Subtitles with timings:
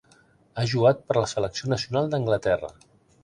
[0.55, 2.73] Ha jugat per la selecció nacional d'Anglaterra.